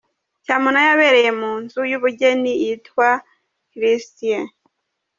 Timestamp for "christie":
3.71-4.39